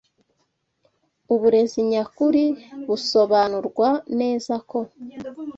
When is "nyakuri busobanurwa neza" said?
1.91-4.53